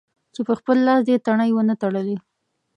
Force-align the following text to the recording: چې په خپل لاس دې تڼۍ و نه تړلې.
چې 0.33 0.41
په 0.47 0.53
خپل 0.59 0.77
لاس 0.87 1.01
دې 1.07 1.15
تڼۍ 1.25 1.51
و 1.53 1.59
نه 1.69 1.75
تړلې. 1.81 2.17